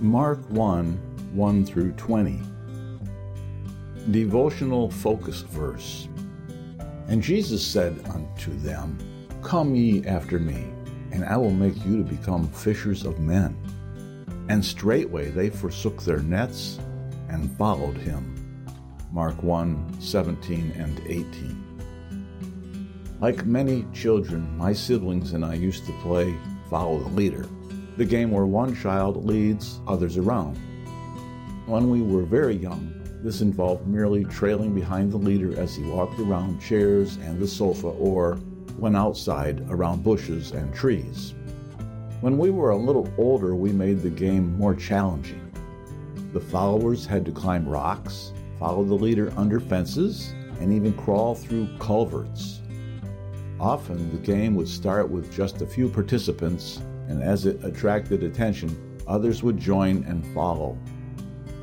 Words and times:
Mark 0.00 0.38
1 0.50 1.00
1 1.34 1.66
through 1.66 1.92
20. 1.92 2.40
Devotional 4.10 4.90
focus 4.90 5.40
verse. 5.40 6.08
And 7.08 7.22
Jesus 7.22 7.64
said 7.64 7.98
unto 8.12 8.56
them, 8.58 8.98
Come 9.42 9.74
ye 9.74 10.04
after 10.06 10.38
me, 10.38 10.66
and 11.12 11.24
I 11.24 11.36
will 11.36 11.50
make 11.50 11.84
you 11.84 11.98
to 11.98 12.04
become 12.04 12.48
fishers 12.48 13.04
of 13.04 13.18
men. 13.20 13.56
And 14.48 14.64
straightway 14.64 15.30
they 15.30 15.50
forsook 15.50 16.02
their 16.02 16.20
nets 16.20 16.78
and 17.28 17.56
followed 17.56 17.96
him. 17.96 18.66
Mark 19.12 19.42
1 19.42 20.00
17 20.00 20.72
and 20.76 21.00
18. 21.06 21.64
Like 23.20 23.46
many 23.46 23.86
children, 23.92 24.56
my 24.56 24.72
siblings 24.72 25.32
and 25.32 25.44
I 25.44 25.54
used 25.54 25.86
to 25.86 25.92
play 26.00 26.34
Follow 26.68 26.98
the 26.98 27.10
Leader, 27.10 27.46
the 27.96 28.04
game 28.04 28.30
where 28.30 28.46
one 28.46 28.74
child 28.74 29.24
leads 29.24 29.80
others 29.86 30.16
around. 30.16 30.56
When 31.66 31.90
we 31.90 32.02
were 32.02 32.24
very 32.24 32.56
young, 32.56 32.92
this 33.22 33.40
involved 33.40 33.86
merely 33.86 34.24
trailing 34.24 34.74
behind 34.74 35.12
the 35.12 35.16
leader 35.16 35.58
as 35.58 35.74
he 35.74 35.82
walked 35.84 36.18
around 36.18 36.60
chairs 36.60 37.16
and 37.16 37.40
the 37.40 37.48
sofa 37.48 37.88
or 37.88 38.38
went 38.78 38.96
outside 38.96 39.64
around 39.70 40.02
bushes 40.02 40.50
and 40.50 40.74
trees. 40.74 41.34
When 42.20 42.36
we 42.36 42.50
were 42.50 42.70
a 42.70 42.76
little 42.76 43.12
older, 43.16 43.54
we 43.54 43.72
made 43.72 44.02
the 44.02 44.10
game 44.10 44.56
more 44.58 44.74
challenging. 44.74 45.40
The 46.32 46.40
followers 46.40 47.06
had 47.06 47.24
to 47.26 47.32
climb 47.32 47.68
rocks, 47.68 48.32
follow 48.58 48.84
the 48.84 48.94
leader 48.94 49.32
under 49.36 49.60
fences, 49.60 50.34
and 50.60 50.72
even 50.72 50.92
crawl 50.94 51.34
through 51.34 51.68
culverts. 51.78 52.60
Often 53.60 54.10
the 54.10 54.18
game 54.18 54.54
would 54.56 54.68
start 54.68 55.08
with 55.08 55.32
just 55.32 55.62
a 55.62 55.66
few 55.66 55.88
participants, 55.88 56.82
and 57.08 57.22
as 57.22 57.46
it 57.46 57.62
attracted 57.64 58.22
attention, 58.22 58.98
others 59.06 59.42
would 59.42 59.58
join 59.58 60.04
and 60.04 60.26
follow. 60.34 60.78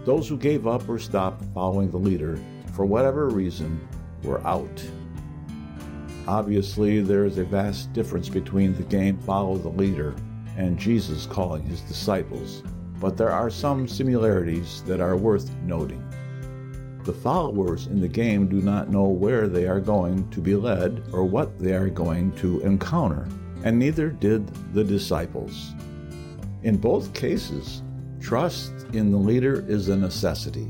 Those 0.05 0.27
who 0.27 0.37
gave 0.37 0.67
up 0.67 0.87
or 0.89 0.99
stopped 0.99 1.43
following 1.53 1.91
the 1.91 1.97
leader, 1.97 2.39
for 2.73 2.85
whatever 2.85 3.29
reason, 3.29 3.87
were 4.23 4.45
out. 4.45 4.83
Obviously, 6.27 7.01
there 7.01 7.25
is 7.25 7.37
a 7.37 7.43
vast 7.43 7.91
difference 7.93 8.29
between 8.29 8.75
the 8.75 8.83
game 8.83 9.17
Follow 9.19 9.57
the 9.57 9.69
Leader 9.69 10.15
and 10.57 10.77
Jesus 10.77 11.25
calling 11.25 11.63
his 11.63 11.81
disciples, 11.81 12.63
but 12.99 13.17
there 13.17 13.31
are 13.31 13.49
some 13.49 13.87
similarities 13.87 14.83
that 14.83 15.01
are 15.01 15.17
worth 15.17 15.51
noting. 15.63 16.03
The 17.03 17.13
followers 17.13 17.87
in 17.87 17.99
the 17.99 18.07
game 18.07 18.47
do 18.47 18.61
not 18.61 18.91
know 18.91 19.05
where 19.05 19.47
they 19.47 19.67
are 19.67 19.79
going 19.79 20.29
to 20.29 20.39
be 20.39 20.55
led 20.55 21.03
or 21.11 21.23
what 21.23 21.57
they 21.57 21.73
are 21.73 21.89
going 21.89 22.31
to 22.33 22.59
encounter, 22.61 23.27
and 23.63 23.77
neither 23.77 24.09
did 24.09 24.47
the 24.73 24.83
disciples. 24.83 25.73
In 26.63 26.77
both 26.77 27.13
cases, 27.13 27.83
trust 28.19 28.71
in 28.93 29.11
the 29.11 29.17
leader 29.17 29.65
is 29.67 29.89
a 29.89 29.95
necessity. 29.95 30.67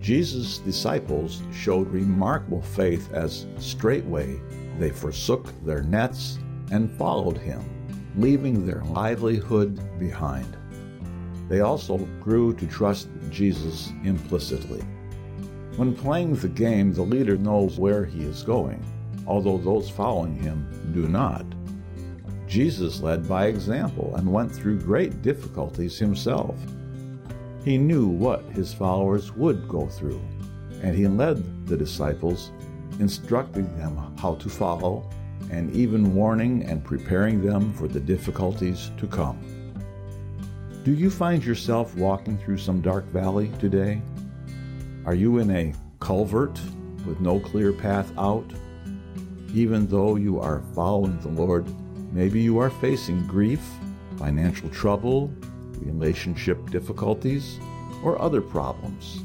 Jesus' 0.00 0.58
disciples 0.58 1.42
showed 1.52 1.88
remarkable 1.88 2.62
faith 2.62 3.12
as 3.12 3.46
straightway 3.58 4.40
they 4.78 4.90
forsook 4.90 5.52
their 5.64 5.82
nets 5.82 6.38
and 6.70 6.90
followed 6.92 7.36
him, 7.36 7.62
leaving 8.16 8.66
their 8.66 8.82
livelihood 8.84 9.80
behind. 9.98 10.56
They 11.48 11.60
also 11.60 11.98
grew 12.20 12.54
to 12.54 12.66
trust 12.66 13.08
Jesus 13.30 13.92
implicitly. 14.04 14.82
When 15.76 15.94
playing 15.94 16.36
the 16.36 16.48
game, 16.48 16.92
the 16.92 17.02
leader 17.02 17.36
knows 17.36 17.78
where 17.78 18.04
he 18.04 18.22
is 18.22 18.42
going, 18.42 18.84
although 19.26 19.58
those 19.58 19.88
following 19.88 20.36
him 20.36 20.90
do 20.92 21.08
not. 21.08 21.44
Jesus 22.52 23.00
led 23.00 23.26
by 23.26 23.46
example 23.46 24.14
and 24.16 24.30
went 24.30 24.52
through 24.52 24.78
great 24.78 25.22
difficulties 25.22 25.98
himself. 25.98 26.54
He 27.64 27.78
knew 27.78 28.06
what 28.06 28.44
his 28.50 28.74
followers 28.74 29.34
would 29.34 29.66
go 29.66 29.86
through, 29.86 30.20
and 30.82 30.94
he 30.94 31.08
led 31.08 31.66
the 31.66 31.78
disciples, 31.78 32.52
instructing 33.00 33.74
them 33.78 33.96
how 34.18 34.34
to 34.34 34.50
follow, 34.50 35.08
and 35.50 35.74
even 35.74 36.14
warning 36.14 36.64
and 36.64 36.84
preparing 36.84 37.40
them 37.40 37.72
for 37.72 37.88
the 37.88 38.00
difficulties 38.00 38.90
to 38.98 39.06
come. 39.06 39.40
Do 40.84 40.92
you 40.92 41.08
find 41.08 41.42
yourself 41.42 41.96
walking 41.96 42.36
through 42.36 42.58
some 42.58 42.82
dark 42.82 43.06
valley 43.06 43.50
today? 43.60 44.02
Are 45.06 45.14
you 45.14 45.38
in 45.38 45.50
a 45.52 45.72
culvert 46.00 46.60
with 47.06 47.18
no 47.18 47.40
clear 47.40 47.72
path 47.72 48.12
out? 48.18 48.44
Even 49.54 49.86
though 49.86 50.16
you 50.16 50.38
are 50.38 50.62
following 50.74 51.18
the 51.20 51.28
Lord, 51.28 51.66
maybe 52.12 52.40
you 52.40 52.58
are 52.58 52.70
facing 52.70 53.26
grief, 53.26 53.60
financial 54.16 54.68
trouble, 54.68 55.32
relationship 55.80 56.70
difficulties, 56.70 57.58
or 58.04 58.20
other 58.20 58.40
problems. 58.40 59.24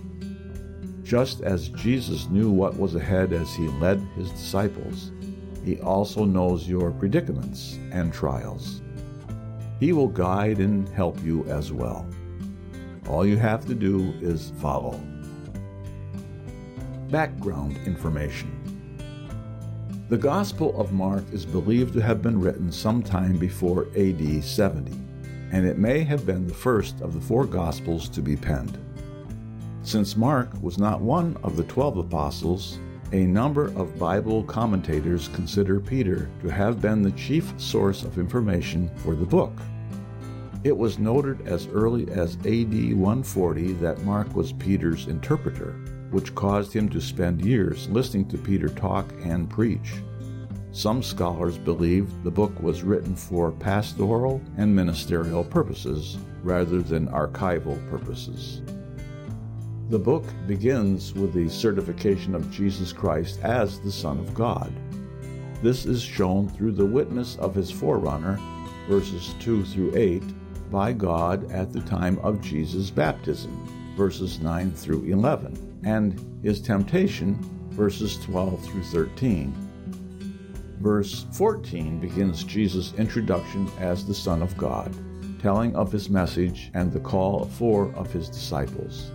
Just 1.04 1.42
as 1.42 1.70
Jesus 1.70 2.28
knew 2.30 2.50
what 2.50 2.78
was 2.78 2.96
ahead 2.96 3.34
as 3.34 3.54
he 3.54 3.68
led 3.68 4.00
his 4.16 4.32
disciples, 4.32 5.12
he 5.64 5.80
also 5.82 6.26
knows 6.26 6.68
your 6.68 6.92
predicaments 6.92 7.78
and 7.92 8.14
trials. 8.14 8.82
He 9.80 9.94
will 9.94 10.08
guide 10.08 10.60
and 10.60 10.88
help 10.90 11.22
you 11.24 11.46
as 11.46 11.72
well. 11.72 12.08
All 13.08 13.26
you 13.26 13.38
have 13.38 13.66
to 13.68 13.76
do 13.76 14.14
is 14.22 14.52
follow. 14.60 15.00
Background 17.10 17.78
information 17.86 18.57
The 20.10 20.18
Gospel 20.18 20.74
of 20.80 20.94
Mark 20.94 21.26
is 21.34 21.46
believed 21.46 21.92
to 21.96 22.02
have 22.02 22.22
been 22.22 22.40
written 22.40 22.72
sometime 22.72 23.36
before 23.36 23.88
AD 23.98 24.42
70, 24.42 24.94
and 25.52 25.68
it 25.68 25.78
may 25.78 26.00
have 26.06 26.26
been 26.26 26.48
the 26.48 26.54
first 26.54 27.02
of 27.02 27.14
the 27.14 27.20
four 27.20 27.46
Gospels 27.46 28.08
to 28.10 28.22
be 28.22 28.38
penned. 28.38 28.78
Since 29.84 30.16
Mark 30.16 30.48
was 30.62 30.78
not 30.78 31.02
one 31.02 31.36
of 31.44 31.58
the 31.58 31.66
twelve 31.66 31.98
apostles, 31.98 32.80
a 33.12 33.26
number 33.26 33.66
of 33.76 34.00
Bible 34.00 34.44
commentators 34.44 35.28
consider 35.34 35.78
Peter 35.78 36.30
to 36.42 36.48
have 36.48 36.82
been 36.82 37.02
the 37.02 37.12
chief 37.12 37.54
source 37.58 38.04
of 38.04 38.18
information 38.18 38.90
for 39.00 39.14
the 39.14 39.26
book. 39.26 39.52
It 40.64 40.78
was 40.78 41.00
noted 41.00 41.46
as 41.46 41.68
early 41.68 42.10
as 42.12 42.38
AD 42.46 42.94
140 42.94 43.74
that 43.74 44.04
Mark 44.04 44.34
was 44.34 44.54
Peter's 44.54 45.08
interpreter 45.08 45.76
which 46.12 46.36
caused 46.36 46.74
him 46.74 46.90
to 46.90 47.02
spend 47.02 47.44
years 47.44 47.90
listening 47.90 48.28
to 48.30 48.38
Peter 48.38 48.70
talk 48.70 49.06
and 49.24 49.50
preach. 49.50 49.94
Some 50.72 51.02
scholars 51.02 51.58
believe 51.58 52.08
the 52.24 52.32
book 52.32 52.62
was 52.62 52.84
written 52.84 53.16
for 53.16 53.52
pastoral 53.52 54.42
and 54.58 54.76
ministerial 54.76 55.44
purposes 55.44 56.18
rather 56.44 56.82
than 56.82 57.08
archival 57.08 57.78
purposes. 57.90 58.62
The 59.90 59.98
book 59.98 60.26
begins 60.48 61.14
with 61.14 61.34
the 61.34 61.50
certification 61.50 62.36
of 62.36 62.52
Jesus 62.52 62.92
Christ 62.92 63.40
as 63.42 63.80
the 63.80 63.92
Son 63.92 64.20
of 64.20 64.34
God. 64.34 64.72
This 65.64 65.86
is 65.86 66.02
shown 66.04 66.50
through 66.50 66.74
the 66.74 66.86
witness 66.86 67.38
of 67.38 67.56
his 67.56 67.72
forerunner, 67.72 68.40
verses 68.88 69.34
2 69.40 69.64
through 69.64 69.96
8, 69.96 70.22
by 70.70 70.94
God 70.94 71.50
at 71.52 71.72
the 71.72 71.82
time 71.82 72.20
of 72.20 72.42
Jesus' 72.42 72.90
baptism, 72.90 73.52
verses 73.98 74.40
9 74.40 74.72
through 74.72 75.04
11 75.06 75.82
and 75.84 76.40
his 76.44 76.62
temptation, 76.62 77.40
verses 77.72 78.18
12 78.24 78.64
through 78.64 78.84
13. 78.84 79.54
Verse 80.80 81.26
14 81.34 82.00
begins 82.00 82.44
Jesus' 82.44 82.94
introduction 82.94 83.68
as 83.80 84.06
the 84.06 84.14
Son 84.14 84.44
of 84.44 84.56
God, 84.56 84.94
telling 85.42 85.76
of 85.76 85.92
his 85.92 86.12
message 86.12 86.70
and 86.76 86.94
the 86.94 87.00
call 87.00 87.42
of 87.42 87.52
four 87.52 87.92
of 87.96 88.14
his 88.14 88.30
disciples. 88.30 89.10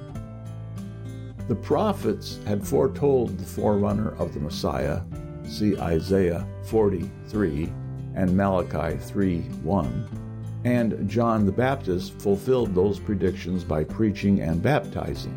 The 1.47 1.55
prophets 1.55 2.41
had 2.45 2.67
foretold 2.67 3.39
the 3.39 3.45
forerunner 3.45 4.17
of 4.17 4.35
the 4.35 4.41
Messiah, 4.41 5.03
see 5.45 5.79
Isaiah 5.79 6.45
43 6.65 7.73
and 8.17 8.37
Malachi 8.37 8.99
3 8.99 9.41
1, 9.41 10.22
and 10.65 11.09
John 11.09 11.45
the 11.45 11.53
Baptist 11.53 12.21
fulfilled 12.21 12.75
those 12.75 13.01
predictions 13.01 13.65
by 13.65 13.85
preaching 13.85 14.41
and 14.41 14.63
baptizing. 14.63 15.37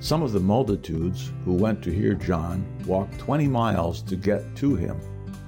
Some 0.00 0.22
of 0.22 0.32
the 0.32 0.40
multitudes 0.40 1.32
who 1.44 1.54
went 1.54 1.82
to 1.82 1.90
hear 1.90 2.14
John 2.14 2.64
walked 2.86 3.18
20 3.18 3.48
miles 3.48 4.02
to 4.02 4.16
get 4.16 4.54
to 4.56 4.76
him, 4.76 5.00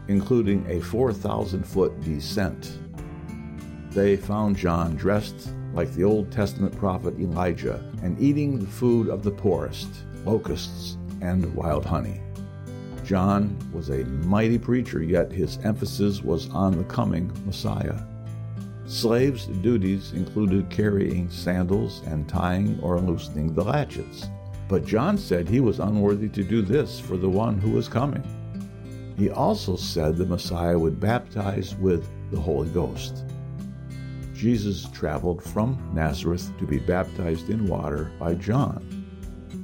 including 0.09 0.67
a 0.69 0.81
4,000 0.81 1.65
foot 1.65 2.01
descent. 2.01 2.79
They 3.91 4.17
found 4.17 4.57
John 4.57 4.97
dressed 4.97 5.53
like 5.75 5.93
the 5.93 6.05
Old 6.05 6.33
Testament 6.33 6.77
prophet 6.77 7.19
Elijah 7.21 7.93
and 8.03 8.21
eating 8.21 8.59
the 8.59 8.67
food 8.67 9.09
of 9.09 9.23
the 9.23 9.31
poorest, 9.31 9.89
locusts 10.25 10.97
and 11.21 11.55
wild 11.55 11.85
honey. 11.85 12.21
John 13.05 13.57
was 13.73 13.91
a 13.91 14.05
mighty 14.05 14.59
preacher, 14.59 15.03
yet 15.03 15.31
his 15.31 15.59
emphasis 15.65 16.23
was 16.23 16.51
on 16.51 16.77
the 16.77 16.85
coming 16.85 17.31
Messiah. 17.47 17.99
Slaves' 18.89 19.45
duties 19.47 20.13
included 20.13 20.71
carrying 20.71 21.29
sandals 21.29 22.01
and 22.07 22.27
tying 22.27 22.81
or 22.83 22.99
loosening 22.99 23.55
the 23.55 23.63
latchets. 23.63 24.31
But 24.67 24.87
John 24.87 25.19
said 25.19 25.47
he 25.47 25.61
was 25.61 25.79
unworthy 25.79 26.31
to 26.31 26.43
do 26.43 26.63
this 26.63 26.99
for 26.99 27.19
the 27.19 27.29
one 27.29 27.59
who 27.59 27.73
was 27.73 27.87
coming. 27.87 28.25
He 29.19 29.29
also 29.29 29.77
said 29.77 30.17
the 30.17 30.25
Messiah 30.25 30.79
would 30.79 30.99
baptize 30.99 31.75
with 31.75 32.09
the 32.31 32.41
Holy 32.41 32.71
Ghost. 32.71 33.25
Jesus 34.35 34.89
traveled 34.91 35.43
from 35.43 35.79
Nazareth 35.93 36.51
to 36.59 36.65
be 36.65 36.79
baptized 36.79 37.51
in 37.51 37.67
water 37.67 38.11
by 38.19 38.35
John. 38.35 38.81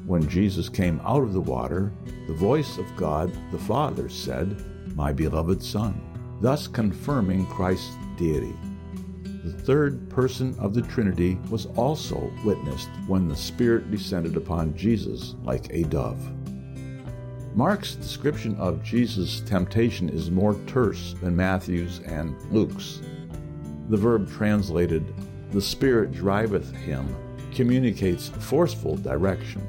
When 0.04 0.28
Jesus 0.28 0.68
came 0.68 1.00
out 1.02 1.22
of 1.22 1.32
the 1.32 1.40
water, 1.40 1.92
the 2.26 2.34
voice 2.34 2.76
of 2.76 2.94
God 2.94 3.32
the 3.52 3.58
Father 3.58 4.10
said, 4.10 4.62
My 4.94 5.14
beloved 5.14 5.62
Son, 5.62 5.98
thus 6.42 6.66
confirming 6.68 7.46
Christ's 7.46 7.96
deity. 8.18 8.54
The 9.44 9.52
third 9.52 10.08
person 10.08 10.56
of 10.58 10.72
the 10.72 10.80
Trinity 10.80 11.38
was 11.50 11.66
also 11.76 12.32
witnessed 12.46 12.88
when 13.06 13.28
the 13.28 13.36
Spirit 13.36 13.90
descended 13.90 14.38
upon 14.38 14.74
Jesus 14.74 15.34
like 15.42 15.66
a 15.68 15.82
dove. 15.82 16.18
Mark's 17.54 17.94
description 17.94 18.56
of 18.56 18.82
Jesus' 18.82 19.40
temptation 19.40 20.08
is 20.08 20.30
more 20.30 20.56
terse 20.66 21.14
than 21.20 21.36
Matthew's 21.36 22.00
and 22.06 22.34
Luke's. 22.50 23.02
The 23.90 23.98
verb 23.98 24.32
translated, 24.32 25.14
the 25.50 25.60
Spirit 25.60 26.12
driveth 26.12 26.74
him, 26.74 27.14
communicates 27.54 28.28
forceful 28.28 28.96
direction. 28.96 29.68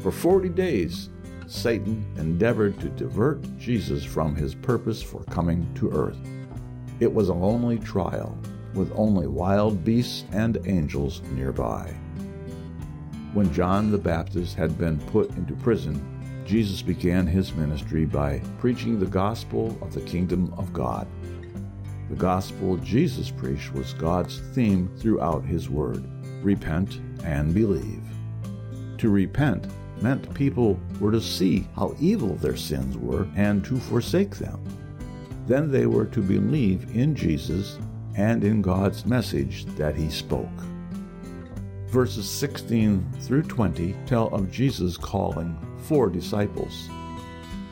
For 0.00 0.12
40 0.12 0.50
days, 0.50 1.08
Satan 1.46 2.04
endeavored 2.18 2.78
to 2.80 2.90
divert 2.90 3.42
Jesus 3.56 4.04
from 4.04 4.36
his 4.36 4.54
purpose 4.54 5.02
for 5.02 5.24
coming 5.24 5.72
to 5.76 5.90
earth. 5.92 6.18
It 7.00 7.12
was 7.12 7.30
a 7.30 7.34
lonely 7.34 7.78
trial, 7.78 8.38
with 8.74 8.92
only 8.94 9.26
wild 9.26 9.84
beasts 9.84 10.24
and 10.32 10.58
angels 10.66 11.22
nearby. 11.32 11.94
When 13.32 13.52
John 13.52 13.90
the 13.90 13.98
Baptist 13.98 14.56
had 14.56 14.76
been 14.76 14.98
put 14.98 15.30
into 15.36 15.54
prison, 15.54 16.08
Jesus 16.44 16.82
began 16.82 17.26
his 17.26 17.54
ministry 17.54 18.04
by 18.04 18.42
preaching 18.58 18.98
the 18.98 19.06
gospel 19.06 19.78
of 19.80 19.94
the 19.94 20.02
kingdom 20.02 20.52
of 20.58 20.72
God. 20.72 21.06
The 22.10 22.16
gospel 22.16 22.76
Jesus 22.78 23.30
preached 23.30 23.72
was 23.72 23.94
God's 23.94 24.40
theme 24.52 24.90
throughout 24.98 25.44
his 25.44 25.70
word 25.70 26.04
repent 26.42 27.00
and 27.24 27.54
believe. 27.54 28.02
To 28.98 29.08
repent 29.08 29.66
meant 30.02 30.34
people 30.34 30.78
were 31.00 31.12
to 31.12 31.20
see 31.20 31.66
how 31.74 31.94
evil 32.00 32.34
their 32.34 32.56
sins 32.56 32.98
were 32.98 33.26
and 33.36 33.64
to 33.64 33.78
forsake 33.78 34.36
them. 34.36 34.62
Then 35.46 35.70
they 35.70 35.86
were 35.86 36.06
to 36.06 36.20
believe 36.20 36.94
in 36.94 37.14
Jesus 37.14 37.78
and 38.16 38.44
in 38.44 38.62
God's 38.62 39.06
message 39.06 39.64
that 39.76 39.94
he 39.94 40.10
spoke. 40.10 40.48
Verses 41.86 42.28
16 42.28 43.06
through 43.20 43.42
20 43.42 43.94
tell 44.06 44.28
of 44.28 44.50
Jesus 44.50 44.96
calling 44.96 45.56
four 45.82 46.08
disciples. 46.08 46.88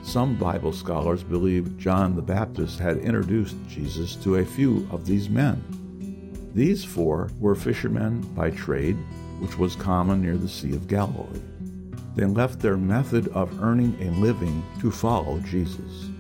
Some 0.03 0.37
Bible 0.37 0.73
scholars 0.73 1.23
believe 1.23 1.79
John 1.79 2.17
the 2.17 2.23
Baptist 2.23 2.79
had 2.79 2.99
introduced 2.99 3.57
Jesus 3.69 4.17
to 4.17 4.37
a 4.37 4.45
few 4.45 4.89
of 4.91 5.07
these 5.07 5.29
men. 5.29 5.63
These 6.55 6.85
four 6.85 7.31
were 7.39 7.55
fishermen 7.55 8.21
by 8.35 8.51
trade, 8.51 8.97
which 9.39 9.57
was 9.59 9.77
common 9.77 10.21
near 10.21 10.37
the 10.37 10.49
Sea 10.49 10.73
of 10.73 10.89
Galilee. 10.89 11.41
They 12.17 12.25
left 12.25 12.59
their 12.59 12.77
method 12.77 13.29
of 13.29 13.63
earning 13.63 13.97
a 14.01 14.11
living 14.21 14.65
to 14.81 14.91
follow 14.91 15.39
Jesus. 15.41 16.11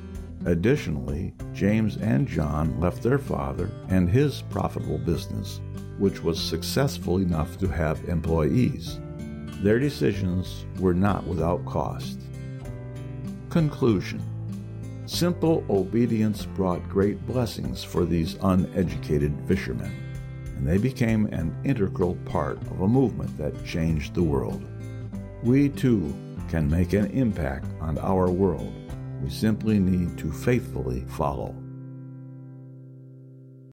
Additionally, 0.47 1.35
James 1.53 1.97
and 1.99 2.27
John 2.27 2.81
left 2.81 3.03
their 3.03 3.19
father 3.19 3.71
and 3.89 4.09
his 4.09 4.43
profitable 4.43 4.99
business, 4.99 5.61
which 5.99 6.23
was 6.23 6.41
successful 6.41 7.19
enough 7.19 7.59
to 7.59 7.69
have 7.69 8.09
employees. 8.09 8.99
Their 9.63 9.79
decisions 9.79 10.65
were 10.79 10.95
not 10.95 11.27
without 11.27 11.65
cost. 11.67 12.21
Conclusion 13.51 14.23
Simple 15.05 15.65
obedience 15.69 16.47
brought 16.47 16.89
great 16.89 17.27
blessings 17.27 17.83
for 17.83 18.05
these 18.05 18.39
uneducated 18.43 19.37
fishermen, 19.47 19.93
and 20.57 20.67
they 20.67 20.79
became 20.79 21.27
an 21.27 21.55
integral 21.65 22.15
part 22.25 22.63
of 22.69 22.81
a 22.81 22.89
movement 22.89 23.37
that 23.37 23.65
changed 23.65 24.15
the 24.15 24.23
world. 24.23 24.65
We 25.43 25.69
too 25.69 26.15
can 26.49 26.71
make 26.71 26.93
an 26.93 27.07
impact 27.11 27.67
on 27.81 27.99
our 27.99 28.31
world. 28.31 28.73
We 29.23 29.29
simply 29.29 29.79
need 29.79 30.17
to 30.19 30.33
faithfully 30.33 31.05
follow. 31.09 31.55